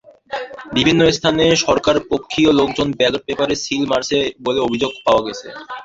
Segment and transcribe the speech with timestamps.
[0.75, 5.47] বিভিন্ন স্থানে সরকারপক্ষীয় লোকজন ব্যালট পেপারে সিল মারছে বলে অভিযাগ পাওয়া গেছে।